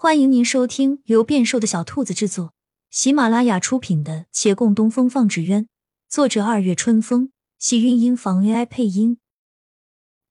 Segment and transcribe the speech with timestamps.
[0.00, 2.54] 欢迎您收听由变瘦的小兔子制作、
[2.88, 5.64] 喜马拉雅出品的《且共东风放纸鸢》，
[6.08, 9.18] 作者二月春风，喜韵音房 AI 配音。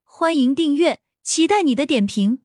[0.04, 2.40] 欢迎订阅，期待你的点评。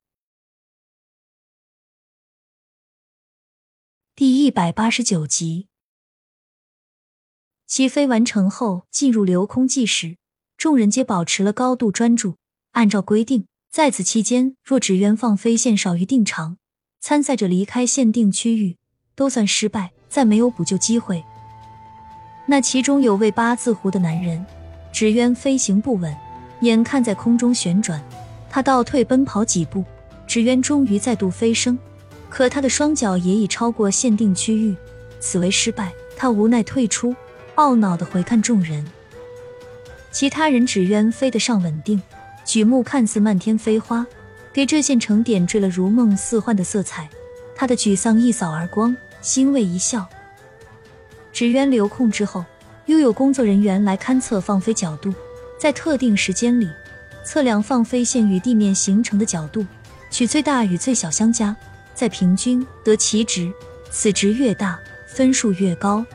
[4.14, 5.68] 第一百八十九集，
[7.66, 10.18] 起飞完成后，进入留空计时，
[10.58, 12.36] 众人皆保持了高度专注。
[12.72, 16.58] 按照规定，在此期间，若纸鸢放飞线少于定长。
[17.06, 18.78] 参赛者离开限定区域
[19.14, 21.22] 都算失败，再没有补救机会。
[22.46, 24.42] 那其中有位八字胡的男人，
[24.90, 26.16] 纸鸢飞行不稳，
[26.62, 28.02] 眼看在空中旋转，
[28.48, 29.84] 他倒退奔跑几步，
[30.26, 31.78] 纸鸢终于再度飞升，
[32.30, 34.74] 可他的双脚也已超过限定区域，
[35.20, 35.92] 此为失败。
[36.16, 37.14] 他无奈退出，
[37.56, 38.82] 懊恼的回看众人。
[40.10, 42.00] 其他人纸鸢飞得尚稳定，
[42.46, 44.06] 举目看似漫天飞花。
[44.54, 47.08] 给这县城点缀了如梦似幻的色彩，
[47.56, 50.06] 他的沮丧一扫而光，欣慰一笑。
[51.32, 52.44] 纸鸢留空之后，
[52.86, 55.12] 又有工作人员来勘测放飞角度，
[55.58, 56.68] 在特定时间里
[57.24, 59.66] 测量放飞线与地面形成的角度，
[60.08, 61.56] 取最大与最小相加，
[61.92, 63.52] 再平均得其值，
[63.90, 66.06] 此值越大，分数越高。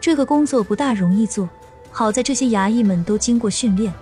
[0.00, 1.46] 这个工作不大容易做，
[1.90, 3.92] 好在这些衙役们都经过训练，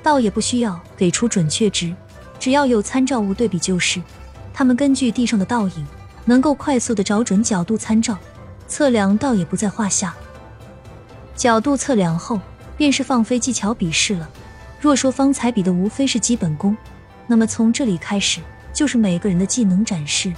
[0.00, 1.92] 倒也不需要给出准确值。
[2.38, 4.00] 只要有参照物对比就是，
[4.54, 5.86] 他们根据地上的倒影，
[6.24, 8.16] 能够快速的找准角度参照，
[8.66, 10.14] 测量倒也不在话下。
[11.34, 12.40] 角度测量后，
[12.76, 14.28] 便是放飞技巧比试了。
[14.80, 16.76] 若说方才比的无非是基本功，
[17.26, 18.40] 那么从这里开始
[18.72, 20.32] 就是每个人的技能展示。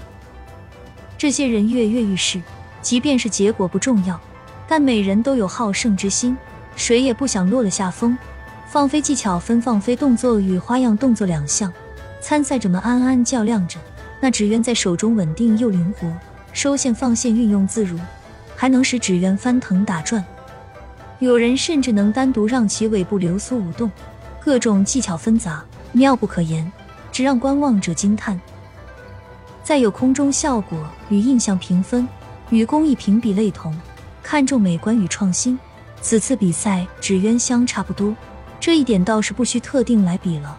[1.19, 2.41] 这些人跃跃欲试，
[2.81, 4.19] 即便是结果不重要，
[4.67, 6.37] 但每人都有好胜之心，
[6.77, 8.17] 谁也不想落了下风。
[8.67, 11.73] 放飞技巧分放飞动作与花样动作两项。
[12.21, 13.79] 参赛者们暗暗较量着，
[14.21, 16.07] 那纸鸢在手中稳定又灵活，
[16.53, 17.99] 收线放线运用自如，
[18.55, 20.23] 还能使纸鸢翻腾打转。
[21.19, 23.91] 有人甚至能单独让其尾部流苏舞动，
[24.39, 26.71] 各种技巧纷杂，妙不可言，
[27.11, 28.39] 只让观望者惊叹。
[29.62, 30.78] 再有空中效果
[31.09, 32.06] 与印象评分，
[32.50, 33.75] 与工艺评比类同，
[34.23, 35.59] 看重美观与创新。
[36.03, 38.15] 此次比赛纸鸢相差不多，
[38.59, 40.59] 这一点倒是不需特定来比了。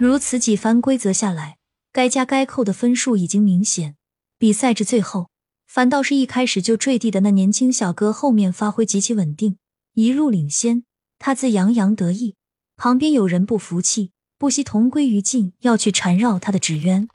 [0.00, 1.58] 如此几番规则下来，
[1.92, 3.96] 该加该扣的分数已经明显。
[4.38, 5.28] 比赛至最后，
[5.66, 9.58] 反倒是一开始就坠地的那年轻小哥后面发挥极其稳定，
[9.92, 10.84] 一路领先，
[11.18, 12.34] 他自洋洋得意。
[12.78, 17.06] 旁边有人不服气，不惜同归于尽，要去缠绕他的纸鸢。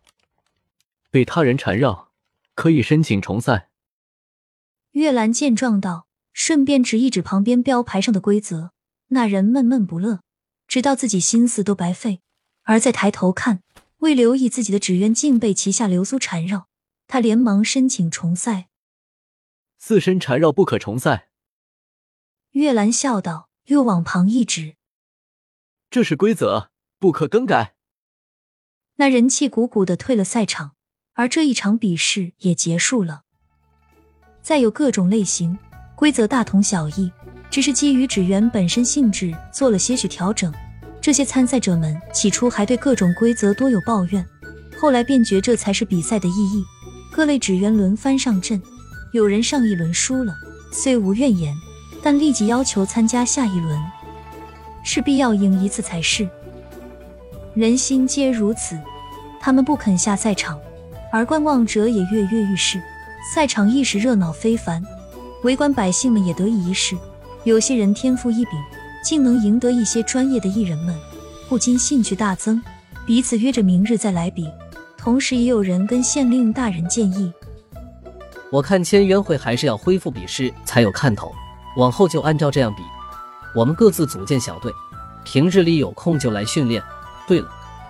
[1.10, 2.12] 被他人缠绕，
[2.54, 3.70] 可以申请重赛。
[4.92, 8.74] 月兰见状道，顺便指一指旁边标牌上的规则。
[9.08, 10.22] 那人闷闷不乐，
[10.68, 12.22] 直到自己心思都白费。
[12.66, 13.64] 而再抬头看，
[14.00, 16.68] 未留意自己的纸鸢竟被旗下流苏缠绕，
[17.08, 18.68] 他连忙申请重赛。
[19.78, 21.30] 自身缠绕不可重赛。
[22.52, 24.76] 月兰笑道，又往旁一指
[25.92, 27.76] ：“这是规则，不可更改。”
[28.98, 30.76] 那人气鼓鼓的退了赛场，
[31.14, 33.24] 而这一场比试也结束了。
[34.42, 35.58] 再有各种类型
[35.96, 37.12] 规则大同小异，
[37.52, 40.52] 只是基于纸鸢本身性质做了些许调整。
[41.06, 44.26] 这些参赛者们起初还对各种规则多有抱怨，
[44.76, 46.66] 后来便觉这才是比赛的意义。
[47.12, 48.60] 各类纸鸢轮番上阵，
[49.12, 50.34] 有人上一轮输了，
[50.72, 51.56] 虽无怨言，
[52.02, 53.80] 但立即要求参加下一轮，
[54.84, 56.28] 势必要赢一次才是。
[57.54, 58.76] 人心皆如此，
[59.40, 60.60] 他们不肯下赛场，
[61.12, 62.82] 而观望者也跃跃欲试。
[63.32, 64.84] 赛场一时热闹非凡，
[65.44, 66.98] 围观百姓们也得以一试。
[67.44, 68.54] 有些人天赋异禀。
[69.06, 70.96] 竟能赢得一些专业的艺人们，
[71.48, 72.60] 不禁兴趣大增，
[73.06, 74.50] 彼此约着明日再来比。
[74.98, 77.32] 同时，也有人跟县令大人建议
[78.52, 81.32] ：“我看签约会还是要恢复比试才有看头，
[81.78, 82.82] 往后就按照这样比。
[83.54, 84.72] 我们各自组建小队，
[85.24, 86.82] 平日里有空就来训练。
[87.28, 87.48] 对了，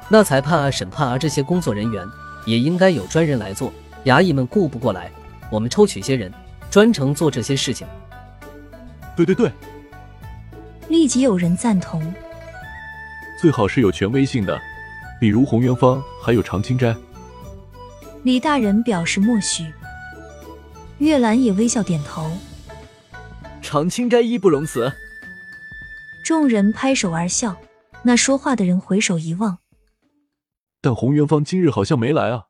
[0.10, 2.06] 那裁判啊、审判啊这些工作人员
[2.46, 3.72] 也应该有专人来做，
[4.04, 5.10] 衙役们顾不过来，
[5.50, 6.30] 我们抽取些人
[6.70, 7.88] 专程做这些事情。”
[9.16, 9.50] 对对对。
[10.88, 12.14] 立即有人赞同，
[13.42, 14.60] 最好是有权威性的，
[15.20, 16.96] 比如红元芳，还有常青斋。
[18.24, 19.72] 李大人表示默许，
[21.00, 22.30] 月兰也微笑点头。
[23.62, 24.92] 常青斋义不容辞。
[26.24, 27.58] 众人拍手而笑。
[28.08, 29.58] 那说话的人回首一望，
[30.80, 32.44] 但洪元芳今日好像没来啊，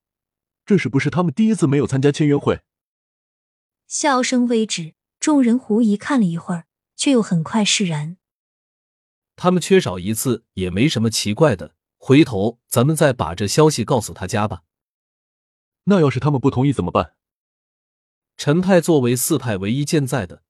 [0.65, 2.59] 这是不是他们第一次没有参加签约会？
[3.88, 6.65] 笑声微止，众人狐疑看了一会儿，
[6.97, 8.17] 却又很快释然。
[9.45, 14.63] 他们缺少一次也没什么奇怪的，回头咱们再把这消息告诉他家吧。
[15.83, 17.13] 那要是他们不同意怎么办？
[18.38, 20.42] 陈派作为四派唯一健在的，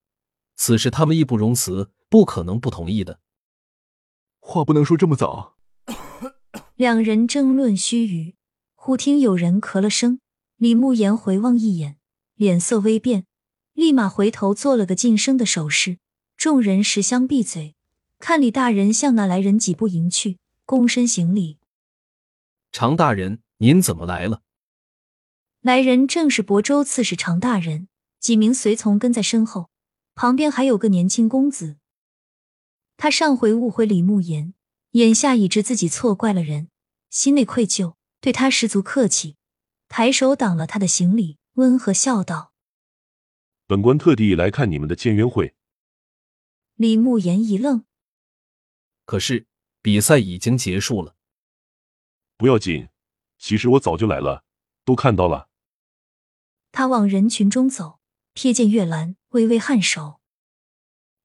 [0.56, 3.20] 此事他们义不容辞，不可能不同意的。
[4.40, 5.58] 话不能说这么早。
[6.76, 8.36] 两人争论须臾，
[8.76, 10.22] 忽听有人咳了声，
[10.56, 11.98] 李慕言回望一眼，
[12.36, 13.26] 脸色微变，
[13.74, 15.98] 立马回头做了个噤声的手势。
[16.38, 17.76] 众人识相闭嘴，
[18.20, 21.60] 看李大人向那来人几步迎去，躬身行礼。
[22.72, 24.42] 常大人，您怎么来了？
[25.62, 27.88] 来人正是亳州刺史常大人，
[28.20, 29.70] 几名随从跟在身后，
[30.14, 31.78] 旁边还有个年轻公子。
[32.98, 34.54] 他上回误会李慕言，
[34.92, 36.70] 眼下已知自己错怪了人，
[37.10, 39.36] 心内愧疚，对他十足客气，
[39.88, 42.54] 抬手挡了他的行礼，温和笑道
[43.68, 45.56] ：“本官特地来看你们的签约会。”
[46.76, 47.86] 李慕言一愣，
[49.06, 49.48] 可是
[49.82, 51.16] 比赛已经结束了。
[52.38, 52.90] 不要紧，
[53.38, 54.44] 其实我早就来了，
[54.84, 55.50] 都看到了。
[56.72, 58.00] 他往人群中走，
[58.34, 60.20] 瞥见月兰，微微颔首。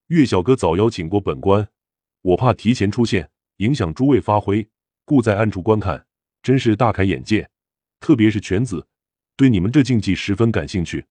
[0.06, 1.68] 岳小哥早邀请过本官，
[2.20, 4.70] 我怕提前出现影响诸位发挥，
[5.04, 6.06] 故在暗处观看，
[6.42, 7.50] 真是大开眼界。
[7.98, 8.88] 特别是犬子，
[9.36, 11.06] 对你们这竞技十分感兴趣。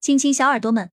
[0.00, 0.92] 亲亲小耳朵们，